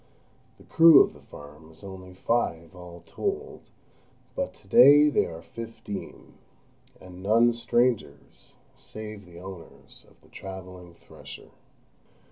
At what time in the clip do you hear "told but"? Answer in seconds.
3.05-4.55